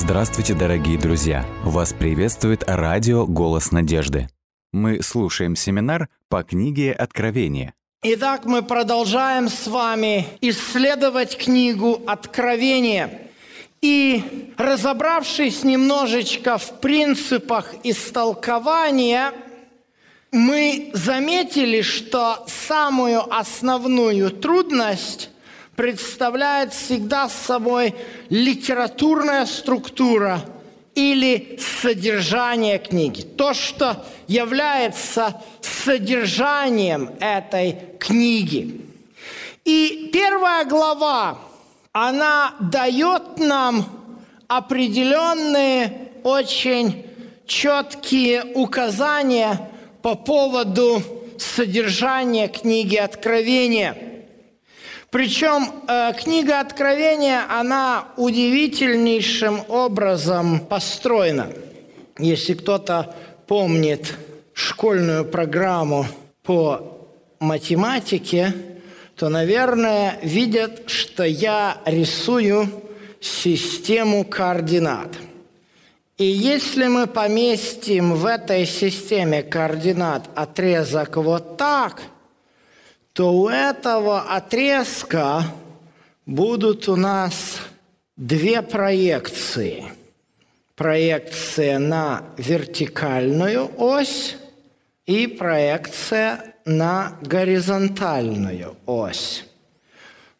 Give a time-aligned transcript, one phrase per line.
[0.00, 1.44] Здравствуйте, дорогие друзья!
[1.64, 4.28] Вас приветствует радио «Голос надежды».
[4.72, 7.74] Мы слушаем семинар по книге «Откровение».
[8.04, 13.22] Итак, мы продолжаем с вами исследовать книгу «Откровение».
[13.82, 19.32] И разобравшись немножечко в принципах истолкования,
[20.30, 25.30] мы заметили, что самую основную трудность
[25.78, 27.94] представляет всегда собой
[28.30, 30.40] литературная структура
[30.96, 33.22] или содержание книги.
[33.22, 38.80] То, что является содержанием этой книги.
[39.64, 41.38] И первая глава,
[41.92, 43.86] она дает нам
[44.48, 47.06] определенные очень
[47.46, 49.70] четкие указания
[50.02, 51.00] по поводу
[51.38, 53.96] содержания книги Откровения–
[55.10, 61.48] причем э, книга Откровения, она удивительнейшим образом построена.
[62.18, 63.14] Если кто-то
[63.46, 64.14] помнит
[64.52, 66.04] школьную программу
[66.42, 67.08] по
[67.40, 68.52] математике,
[69.16, 72.68] то, наверное, видят, что я рисую
[73.18, 75.16] систему координат.
[76.18, 82.02] И если мы поместим в этой системе координат отрезок вот так–
[83.18, 85.42] то у этого отрезка
[86.24, 87.58] будут у нас
[88.16, 89.86] две проекции.
[90.76, 94.36] Проекция на вертикальную ось
[95.04, 99.44] и проекция на горизонтальную ось.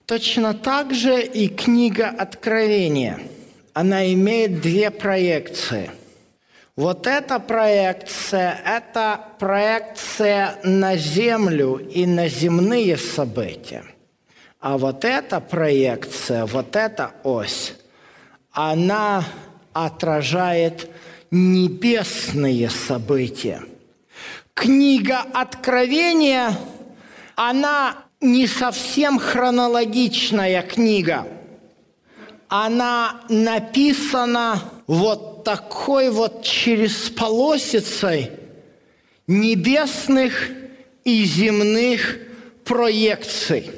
[0.06, 3.18] Точно так же и книга Откровения.
[3.72, 5.90] Она имеет две проекции–
[6.78, 13.82] вот эта проекция– это проекция на Землю и на земные события.
[14.60, 17.74] А вот эта проекция, вот эта ось,
[18.52, 19.24] она
[19.72, 20.88] отражает
[21.32, 23.60] небесные события.
[24.54, 26.56] Книга Откровения,
[27.34, 31.26] она не совсем хронологичная книга.
[32.48, 38.32] Она написана вот такой вот через полосицей
[39.26, 40.50] небесных
[41.04, 42.18] и земных
[42.66, 43.70] проекций.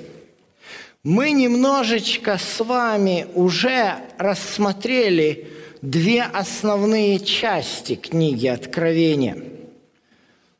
[1.04, 5.46] Мы немножечко с вами уже рассмотрели
[5.80, 9.40] две основные части книги Откровения.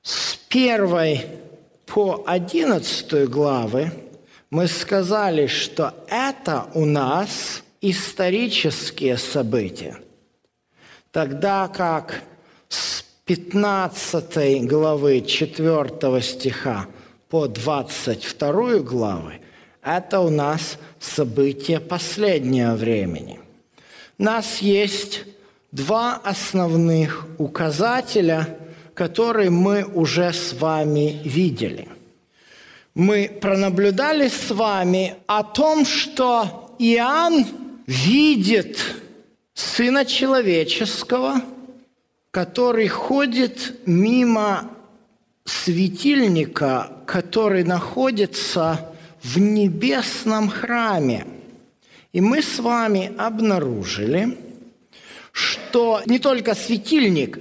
[0.03, 1.27] С первой
[1.87, 3.91] по одиннадцатую главы
[4.51, 9.99] мы сказали, что это у нас исторические события–
[11.13, 12.23] Тогда как
[12.69, 16.87] с 15 главы 4 стиха
[17.29, 19.41] по 22 главы
[19.83, 23.41] это у нас события последнего времени.
[24.19, 25.25] У нас есть
[25.73, 28.59] два основных указателя,
[28.95, 31.89] которые мы уже с вами видели.
[32.95, 37.47] Мы пронаблюдали с вами о том, что Иоанн
[37.87, 38.79] видит
[39.61, 41.43] Сына Человеческого,
[42.31, 44.71] который ходит мимо
[45.45, 48.91] светильника, который находится
[49.23, 51.27] в небесном храме.
[52.15, 54.39] И мы с вами обнаружили,
[55.31, 57.39] что не только светильник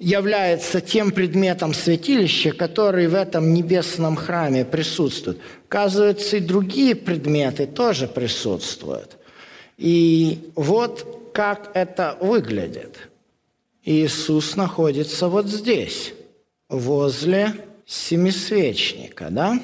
[0.00, 5.38] является тем предметом святилища, который в этом небесном храме присутствует.
[5.68, 9.16] Оказывается, и другие предметы тоже присутствуют.
[9.78, 13.08] И вот как это выглядит.
[13.84, 16.12] Иисус находится вот здесь,
[16.68, 17.54] возле
[17.86, 19.58] семисвечника, да?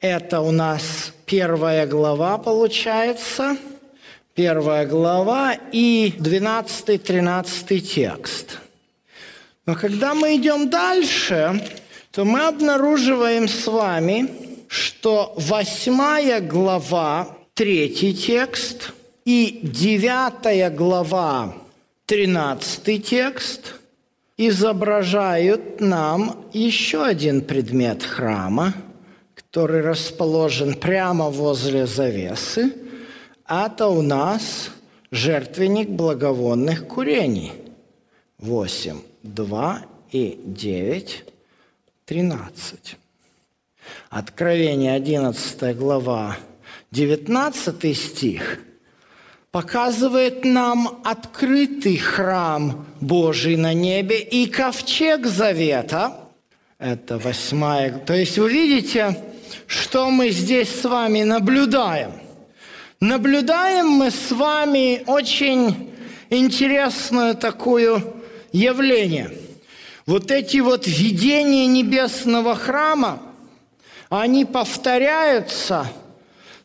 [0.00, 3.56] Это у нас первая глава получается,
[4.34, 8.58] первая глава и 12-13 текст.
[9.64, 11.62] Но когда мы идем дальше,
[12.10, 14.28] то мы обнаруживаем с вами,
[14.68, 18.92] что восьмая глава, третий текст–
[19.24, 21.54] и 9 глава,
[22.06, 23.74] 13 текст,
[24.36, 28.74] изображают нам еще один предмет храма,
[29.34, 32.74] который расположен прямо возле завесы.
[33.48, 34.70] Это у нас
[35.10, 37.52] жертвенник благовонных курений.
[38.38, 41.24] 8, 2 и 9,
[42.06, 42.96] 13.
[44.10, 46.36] Откровение 11 глава,
[46.90, 48.58] 19 стих–
[49.52, 56.18] показывает нам открытый храм Божий на небе и ковчег завета.
[56.78, 57.98] Это восьмая.
[57.98, 59.16] То есть вы видите,
[59.66, 62.12] что мы здесь с вами наблюдаем.
[62.98, 65.92] Наблюдаем мы с вами очень
[66.30, 68.02] интересное такое
[68.52, 69.36] явление.
[70.06, 73.20] Вот эти вот видения небесного храма,
[74.08, 75.86] они повторяются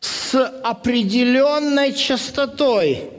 [0.00, 3.10] с определенной частотой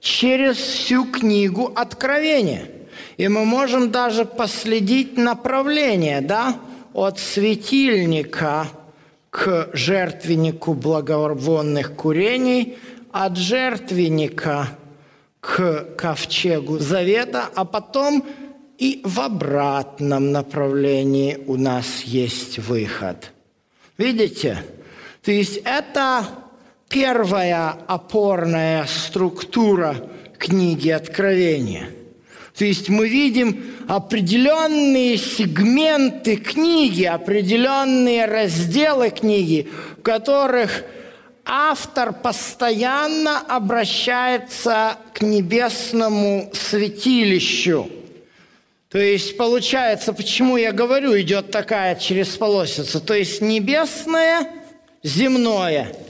[0.00, 2.68] через всю книгу Откровения.
[3.16, 6.56] И мы можем даже последить направление, да,
[6.92, 8.68] от светильника
[9.30, 12.78] к жертвеннику благовонных курений,
[13.12, 14.68] от жертвенника
[15.40, 18.24] к ковчегу завета, а потом
[18.78, 23.30] и в обратном направлении у нас есть выход.
[23.98, 24.64] Видите?
[25.24, 26.26] То есть это
[26.88, 29.96] первая опорная структура
[30.38, 31.88] книги Откровения.
[32.56, 39.68] То есть мы видим определенные сегменты книги, определенные разделы книги,
[39.98, 40.84] в которых
[41.44, 47.88] автор постоянно обращается к небесному святилищу.
[48.88, 53.00] То есть получается, почему я говорю, идет такая через полосица.
[53.00, 54.46] То есть небесное,
[55.04, 55.94] земное–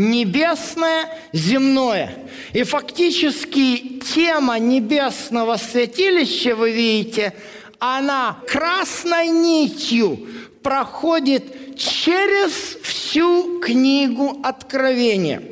[0.00, 2.16] небесное, земное.
[2.52, 7.34] И фактически тема небесного святилища, вы видите,
[7.78, 10.26] она красной нитью
[10.62, 12.52] проходит через
[12.82, 15.42] всю книгу Откровения.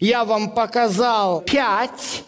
[0.00, 2.24] Я вам показал пять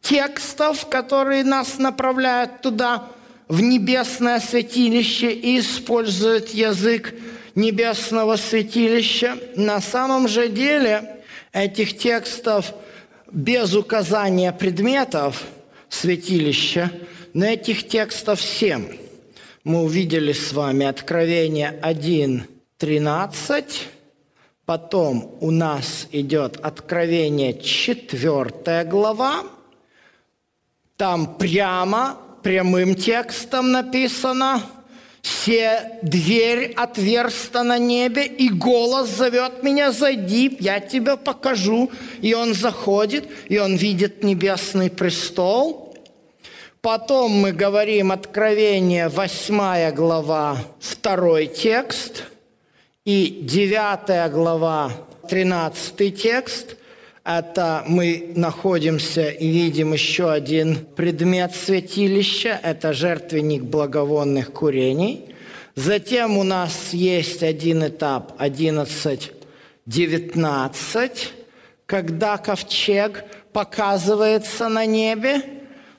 [0.00, 3.04] текстов, которые нас направляют туда,
[3.48, 7.12] в небесное святилище, и используют язык
[7.54, 9.38] небесного святилища.
[9.56, 12.72] На самом же деле этих текстов
[13.30, 15.44] без указания предметов
[15.88, 16.90] святилища,
[17.34, 18.96] но этих текстов семь.
[19.64, 22.44] Мы увидели с вами Откровение 1,
[22.78, 23.88] 13,
[24.64, 29.44] потом у нас идет Откровение 4 глава,
[30.96, 34.62] там прямо, прямым текстом написано–
[35.22, 41.90] все дверь отверста на небе, и голос зовет меня, зайди, я тебе покажу.
[42.20, 45.96] И он заходит, и он видит небесный престол.
[46.80, 52.24] Потом мы говорим Откровение, 8 глава, второй текст,
[53.04, 54.92] и 9 глава,
[55.28, 56.76] 13 текст–
[57.24, 65.34] это мы находимся и видим еще один предмет святилища, это жертвенник благовонных курений.
[65.74, 71.28] Затем у нас есть один этап 11-19,
[71.86, 75.42] когда ковчег показывается на небе.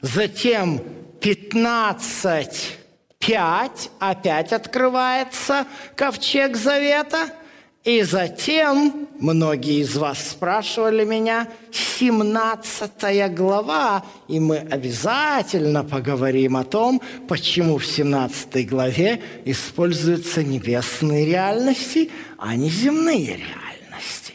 [0.01, 0.81] Затем
[1.21, 2.77] 15
[3.19, 5.65] 5 опять открывается
[5.95, 7.29] ковчег завета–
[7.83, 17.01] и затем, многие из вас спрашивали меня, 17 глава, и мы обязательно поговорим о том,
[17.27, 24.33] почему в 17 главе используются небесные реальности, а не земные реальности.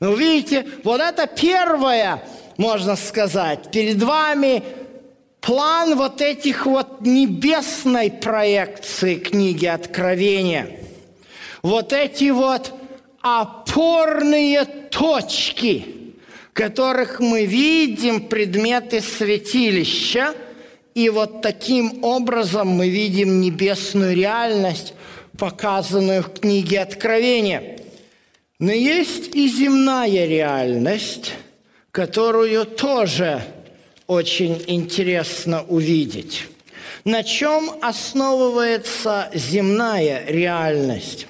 [0.00, 2.24] Ну, видите, вот это первое,
[2.56, 4.64] можно сказать, перед вами
[5.40, 10.70] план вот этих вот небесной проекции книги Откровения.
[11.62, 12.72] Вот эти вот
[13.20, 15.86] опорные точки,
[16.52, 20.34] которых мы видим предметы святилища,
[20.94, 24.94] и вот таким образом мы видим небесную реальность,
[25.38, 27.78] показанную в книге Откровения.
[28.58, 31.32] Но есть и земная реальность,
[31.92, 33.42] которую тоже
[34.06, 36.46] очень интересно увидеть.
[37.04, 41.26] На чем основывается земная реальность?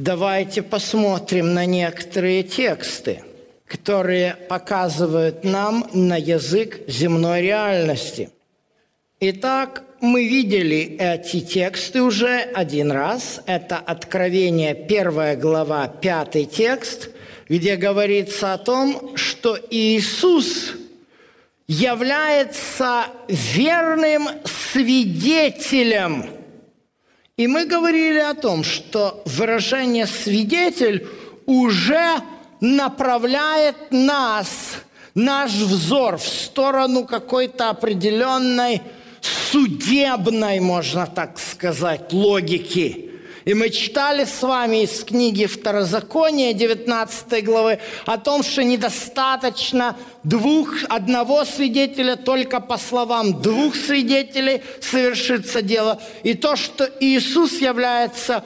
[0.00, 3.24] Давайте посмотрим на некоторые тексты,
[3.66, 8.30] которые показывают нам на язык земной реальности.
[9.18, 13.40] Итак, мы видели эти тексты уже один раз.
[13.46, 17.10] Это Откровение, первая глава, пятый текст,
[17.48, 20.74] где говорится о том, что Иисус
[21.66, 26.30] является верным свидетелем–
[27.38, 31.06] и мы говорили о том, что выражение «свидетель»
[31.46, 32.16] уже
[32.60, 34.48] направляет нас,
[35.14, 38.82] наш взор в сторону какой-то определенной
[39.22, 43.06] судебной, можно так сказать, логики–
[43.48, 50.68] и мы читали с вами из книги Второзакония 19 главы о том, что недостаточно двух,
[50.90, 55.98] одного свидетеля, только по словам двух свидетелей совершится дело.
[56.24, 58.44] И то, что Иисус является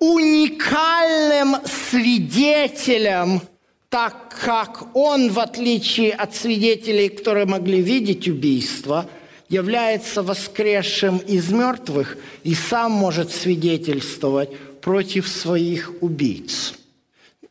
[0.00, 3.42] уникальным свидетелем
[3.88, 9.06] так как он, в отличие от свидетелей, которые могли видеть убийство,
[9.50, 16.74] является воскресшим из мертвых и сам может свидетельствовать против своих убийц.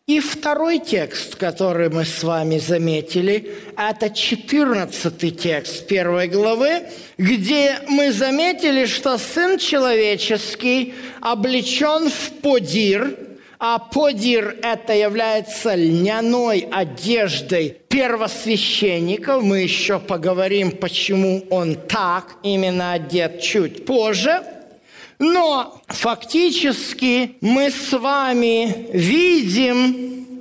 [0.08, 6.84] И второй текст, который мы с вами заметили, это 14 текст первой главы,
[7.20, 13.16] где мы заметили, что Сын Человеческий облечен в подир–
[13.60, 19.44] а подир это является льняной одеждой первосвященников.
[19.44, 24.42] Мы еще поговорим, почему он так именно одет чуть позже.
[25.20, 30.40] Но фактически мы с вами видим,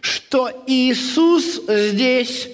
[0.00, 2.50] что Иисус здесь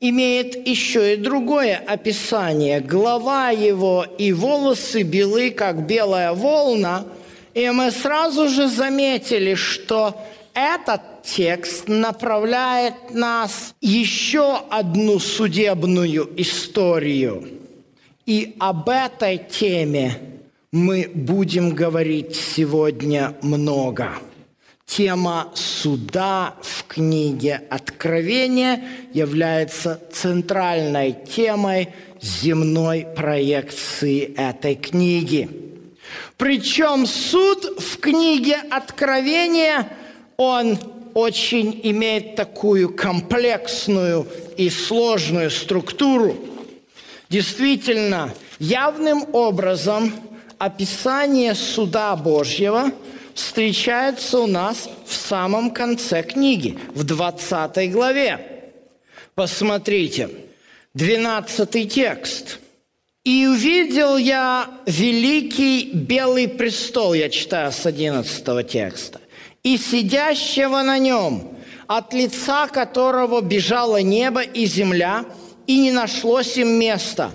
[0.00, 2.80] имеет еще и другое описание.
[2.80, 7.04] Глава его и волосы белы, как белая волна–
[7.54, 10.20] и мы сразу же заметили, что
[10.54, 17.48] этот текст направляет нас еще одну судебную историю.
[18.26, 20.18] И об этой теме
[20.72, 24.10] мы будем говорить сегодня много.
[24.86, 28.82] Тема суда в книге Откровения
[29.12, 31.88] является центральной темой
[32.20, 35.63] земной проекции этой книги.
[36.36, 39.88] Причем суд в книге Откровения,
[40.36, 40.78] он
[41.14, 46.36] очень имеет такую комплексную и сложную структуру.
[47.28, 50.12] Действительно, явным образом
[50.58, 52.90] описание суда Божьего
[53.34, 58.72] встречается у нас в самом конце книги, в 20 главе.
[59.34, 60.30] Посмотрите,
[60.94, 62.58] 12 текст–
[63.24, 69.20] и увидел я великий белый престол, я читаю с 11 текста,
[69.62, 75.24] и сидящего на нем, от лица которого бежало небо и земля,
[75.66, 77.30] и не нашлось им места.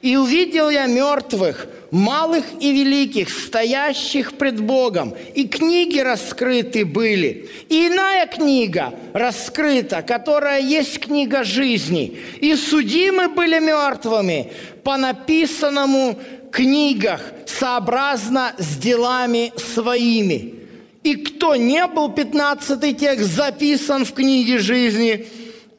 [0.00, 7.50] И увидел я мертвых, малых и великих, стоящих пред Богом, и книги раскрыты были.
[7.68, 12.18] И иная книга раскрыта, которая есть книга жизни.
[12.40, 14.50] И судимы были мертвыми
[14.82, 16.18] по написанному
[16.50, 20.54] книгах, сообразно с делами своими.
[21.02, 25.26] И кто не был, 15 текст, записан в книге жизни,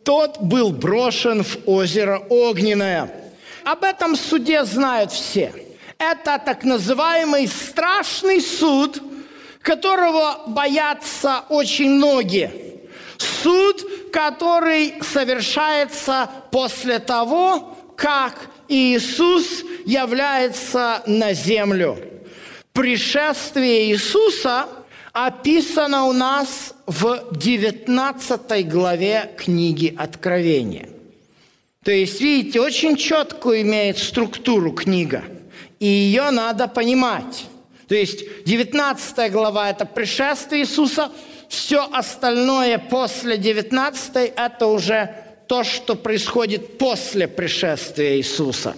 [0.03, 3.10] тот был брошен в озеро Огненное.
[3.63, 5.62] Об этом суде знают все.
[6.12, 9.02] Это так называемый страшный суд,
[9.62, 12.52] которого боятся очень многие.
[13.18, 21.98] Суд, который совершается после того, как Иисус является на землю.
[22.74, 24.68] Пришествие Иисуса
[25.14, 30.90] описано у нас в 19 главе книги Откровения.
[31.82, 35.24] То есть, видите, очень четкую имеет структуру книга,
[35.84, 37.44] и ее надо понимать.
[37.90, 41.12] То есть 19 глава– это пришествие Иисуса,
[41.50, 45.13] все остальное после 19– это уже
[45.46, 48.78] то, что происходит после пришествия Иисуса.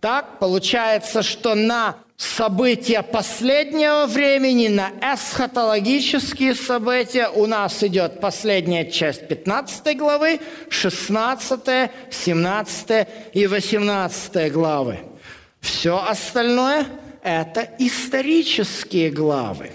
[0.00, 9.26] Так, получается, что на события последнего времени, на эсхатологические события у нас идет последняя часть
[9.26, 14.98] 15 главы, 16, 17 и 18 главы.
[15.66, 16.86] Все остальное–
[17.22, 19.72] это исторические главы.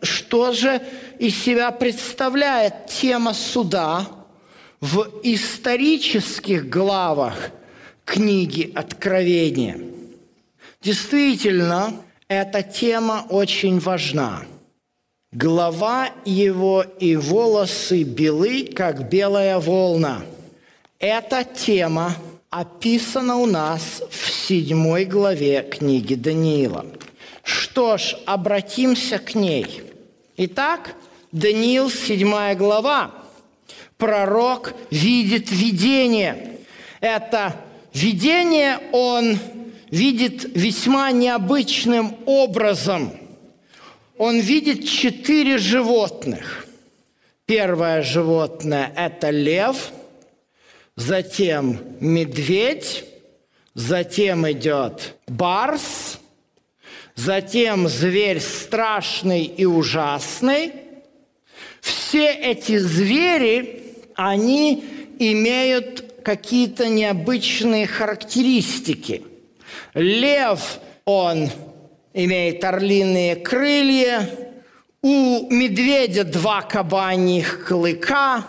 [0.00, 0.80] Что же
[1.18, 4.06] из себя представляет тема суда–
[4.80, 7.50] в исторических главах
[8.04, 9.78] книги Откровения.
[10.80, 11.94] Действительно,
[12.26, 14.42] эта тема очень важна.
[15.30, 20.22] Глава его и волосы белы, как белая волна.
[20.98, 22.16] Эта тема
[22.52, 26.86] описана у нас в седьмой главе книги Даниила.
[27.42, 29.82] Что ж, обратимся к ней.
[30.36, 30.94] Итак,
[31.32, 33.10] Даниил, седьмая глава–
[34.02, 36.58] пророк видит видение.
[37.00, 37.54] Это
[37.94, 39.38] видение он
[39.92, 43.12] видит весьма необычным образом.
[44.18, 46.66] Он видит четыре животных.
[47.46, 49.92] Первое животное– это лев,
[50.96, 53.04] затем медведь,
[53.74, 56.18] затем идет барс,
[57.14, 60.72] затем зверь страшный и ужасный.
[61.80, 64.84] Все эти звери они
[65.18, 69.24] имеют какие-то необычные характеристики.
[69.94, 71.50] Лев, он
[72.14, 74.28] имеет орлиные крылья,
[75.02, 78.44] у медведя два кабаньих клыка,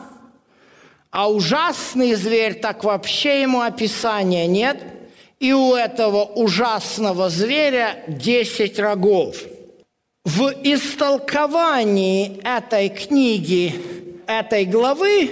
[1.14, 4.82] А ужасный зверь, так вообще ему описания нет.
[5.40, 9.38] И у этого ужасного зверя 10 рогов.
[10.26, 13.80] В истолковании этой книги,
[14.26, 15.30] этой главы,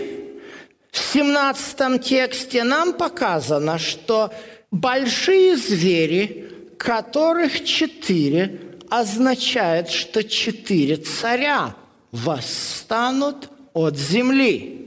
[0.91, 4.31] в 17 тексте нам показано, что
[4.69, 6.47] большие звери,
[6.77, 11.73] которых четыре, означает, что четыре царя
[12.11, 14.80] восстанут от земли.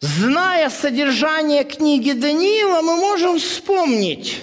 [0.00, 4.38] Зная содержание книги Даниила, мы можем вспомнить,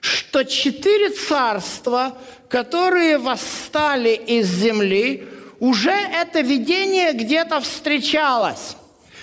[0.00, 2.18] что четыре царства,
[2.48, 5.28] которые восстали из земли,
[5.60, 8.76] уже это видение где-то встречалось.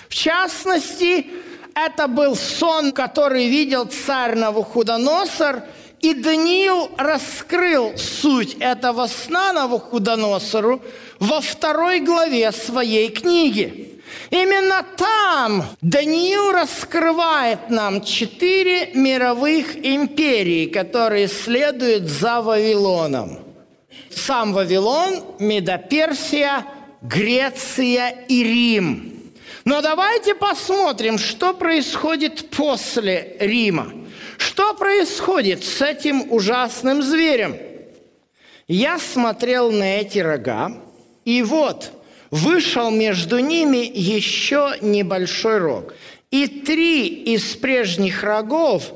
[0.08, 1.26] В частности,
[1.74, 5.62] это был сон, который видел царь Навуходоносор,
[6.00, 10.80] и Даниил раскрыл суть этого сна Навуходоносору
[11.18, 13.93] во второй главе своей книги.
[14.30, 23.38] Именно там Даниил раскрывает нам четыре мировых империи, которые следуют за Вавилоном.
[24.10, 26.64] Сам Вавилон, Медоперсия,
[27.02, 29.10] Греция и Рим–
[29.64, 33.92] но давайте посмотрим, что происходит после Рима.
[34.36, 37.56] Что происходит с этим ужасным зверем?
[38.68, 40.72] Я смотрел на эти рога,
[41.24, 41.92] и вот
[42.34, 45.94] вышел между ними еще небольшой рог.
[46.30, 48.92] И три из прежних рогов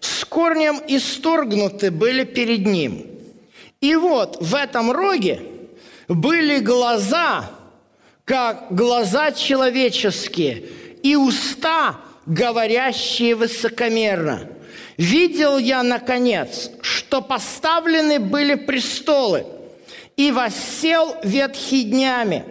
[0.00, 3.06] с корнем исторгнуты были перед ним.
[3.80, 5.40] И вот в этом роге
[6.08, 7.50] были глаза–
[8.24, 10.64] как глаза человеческие
[11.02, 11.96] и уста,
[12.26, 14.48] говорящие высокомерно.
[14.96, 19.44] Видел я, наконец, что поставлены были престолы,
[20.16, 22.44] и воссел ветхий днями.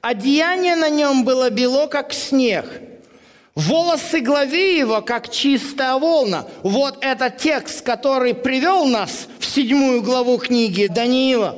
[0.00, 2.66] Одеяние на нем было бело, как снег.
[3.54, 6.46] Волосы главы его, как чистая волна.
[6.62, 11.56] Вот этот текст, который привел нас в седьмую главу книги Даниила.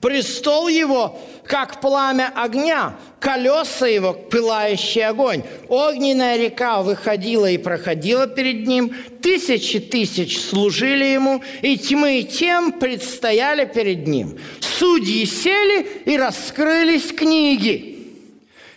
[0.00, 5.42] Престол его как пламя огня, колеса его– пылающий огонь.
[5.68, 13.64] Огненная река выходила и проходила перед ним, тысячи тысяч служили ему, и тьмы тем предстояли
[13.64, 14.38] перед ним.
[14.60, 18.06] Судьи сели и раскрылись книги.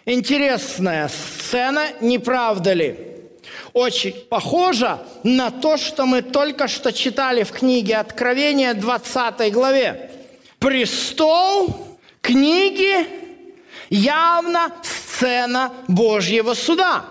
[0.06, 2.96] Интересная сцена, не правда ли?
[3.74, 10.10] Очень похожа на то, что мы только что читали в книге Откровения 20 главе.
[10.60, 11.90] Престол
[12.22, 13.08] книги
[13.90, 17.06] явно сцена Божьего суда.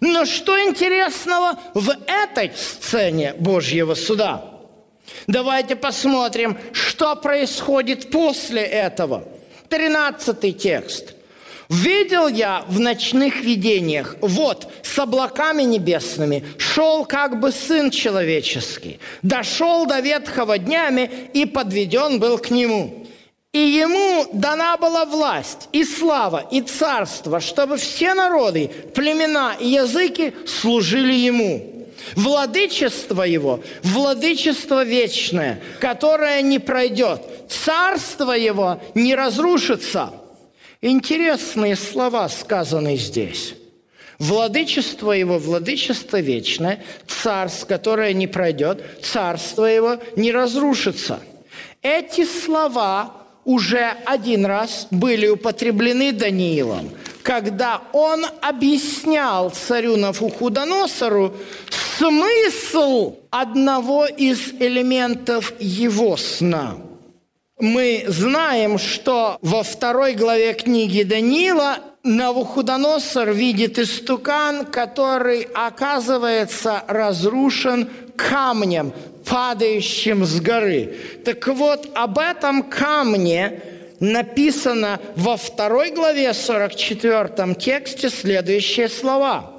[0.00, 4.44] Но что интересного в этой сцене Божьего суда?
[5.26, 9.24] Давайте посмотрим, что происходит после этого.
[9.68, 11.14] Тринадцатый текст.
[11.68, 19.86] «Видел я в ночных видениях, вот, с облаками небесными, шел как бы Сын Человеческий, дошел
[19.86, 22.99] до ветхого днями и подведен был к Нему».
[23.52, 30.32] И ему дана была власть, и слава, и царство, чтобы все народы, племена и языки
[30.46, 31.88] служили ему.
[32.14, 37.22] Владычество его– владычество вечное, которое не пройдет.
[37.48, 40.12] Царство его не разрушится.
[40.80, 43.54] Интересные слова сказаны здесь.
[44.20, 51.20] Владычество его– владычество вечное, царство, которое не пройдет, царство его не разрушится.
[51.82, 53.19] Эти слова
[53.50, 56.90] уже один раз были употреблены Даниилом,
[57.24, 61.34] когда он объяснял царю Нафухудоносору
[61.98, 66.76] смысл одного из элементов его сна.
[67.58, 78.92] Мы знаем, что во второй главе книги Даниила Навуходоносор видит истукан, который оказывается разрушен камнем,
[79.24, 80.96] падающим с горы.
[81.24, 83.62] Так вот, об этом камне
[84.00, 89.52] написано во второй главе 44 тексте следующие слова.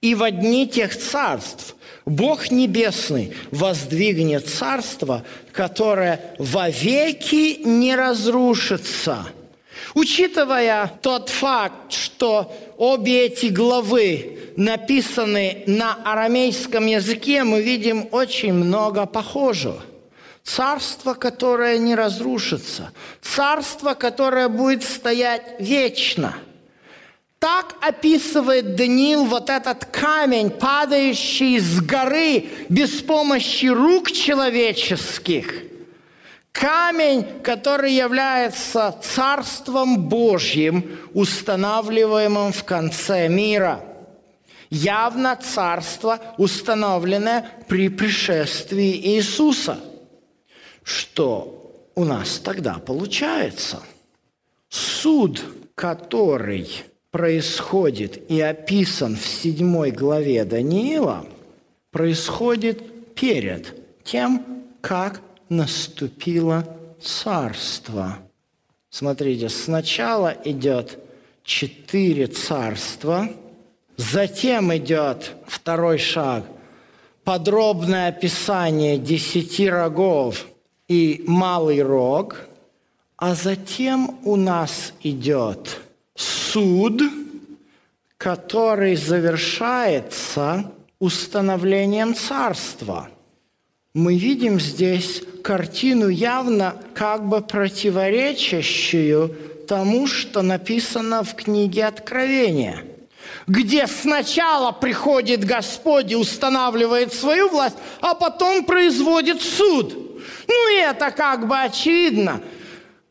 [0.00, 9.26] «И в дни тех царств Бог Небесный воздвигнет царство, которое вовеки не разрушится».
[9.94, 19.06] Учитывая тот факт, что обе эти главы написаны на арамейском языке, мы видим очень много
[19.06, 19.82] похожего.
[20.42, 22.92] Царство, которое не разрушится.
[23.20, 26.34] Царство, которое будет стоять вечно.
[27.38, 35.71] Так описывает Даниил вот этот камень, падающий с горы без помощи рук человеческих.
[36.62, 43.80] Камень, который является Царством Божьим, устанавливаемым в конце мира.
[44.70, 49.80] Явно Царство, установленное при пришествии Иисуса.
[50.84, 53.82] Что у нас тогда получается?
[54.68, 55.42] Суд,
[55.74, 56.68] который
[57.10, 61.26] происходит и описан в седьмой главе Даниила,
[61.90, 64.46] происходит перед тем,
[64.80, 65.20] как
[65.52, 66.64] наступило
[67.00, 68.18] царство.
[68.90, 70.98] Смотрите, сначала идет
[71.44, 73.28] четыре царства,
[73.96, 76.44] затем идет второй шаг–
[77.24, 80.46] подробное описание десяти рогов
[80.88, 82.36] и малый рог,
[83.16, 85.80] а затем у нас идет
[86.14, 87.00] суд,
[88.16, 93.08] который завершается установлением царства.
[93.94, 99.36] Мы видим здесь картину явно как бы противоречащую
[99.68, 102.86] тому, что написано в книге Откровения,
[103.46, 109.94] где сначала приходит Господь и устанавливает свою власть, а потом производит суд.
[110.48, 112.40] Ну и это как бы очевидно.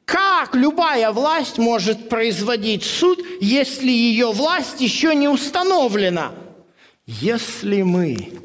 [0.05, 6.31] Как любая власть может производить суд, если ее власть еще не установлена?
[7.05, 8.41] Если мы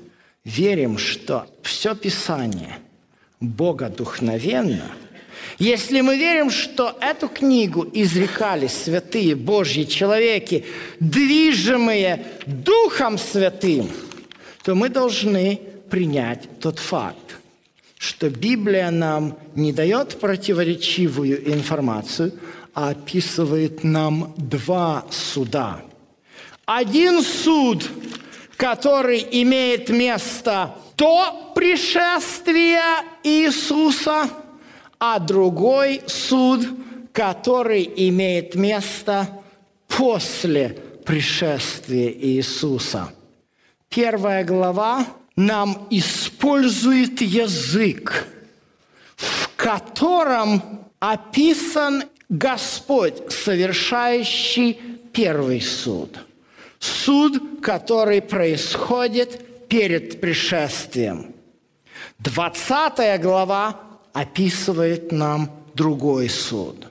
[0.47, 2.79] верим, что все Писание–
[3.41, 4.93] богодухновенно,
[5.59, 10.65] если мы верим, что эту книгу изрекали святые Божьи человеки,
[11.01, 13.91] движимые Духом Святым,
[14.63, 17.39] то мы должны принять тот факт,
[17.99, 22.33] что Библия нам не дает противоречивую информацию,
[22.75, 25.83] а описывает нам два суда.
[26.67, 27.89] Один суд,
[28.57, 34.31] который имеет место до пришествия Иисуса,
[34.99, 36.67] а другой суд,
[37.13, 39.29] который имеет место
[39.89, 43.11] после пришествия Иисуса.
[43.89, 48.27] Первая глава нам использует язык,
[49.17, 54.75] в котором описан Господь, совершающий
[55.13, 56.26] первый суд.
[56.87, 61.35] Суд, который происходит перед пришествием.
[62.19, 63.81] Двадцатая глава
[64.13, 66.87] описывает нам другой суд.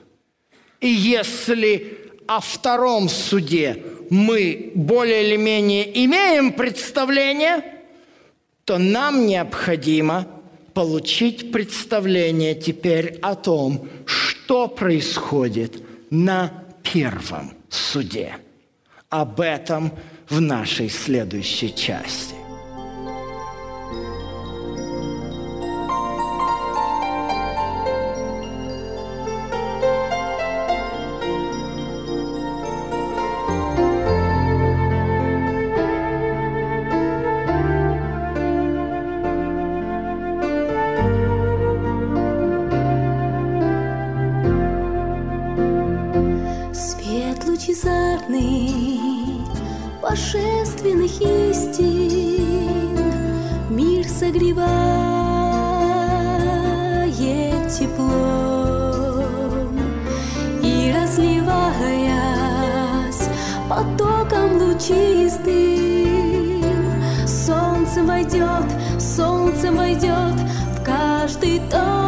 [0.80, 7.64] И если о втором суде мы более или менее имеем представление,
[8.66, 10.26] то нам необходимо
[10.74, 18.36] получить представление теперь о том, что происходит на первом суде.
[19.08, 19.92] Об этом
[20.28, 22.45] в нашей следующей части.
[64.78, 65.46] Чистым
[67.26, 68.66] Солнце войдет,
[69.00, 70.34] солнце войдет
[70.78, 72.05] в каждый дом.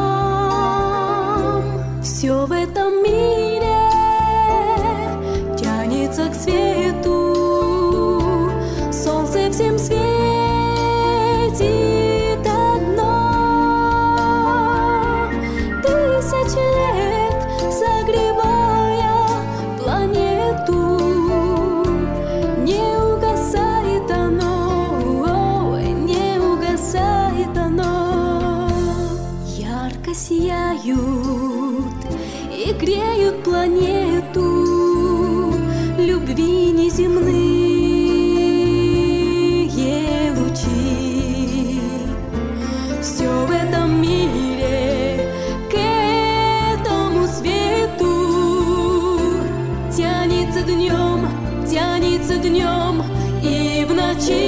[54.19, 54.48] te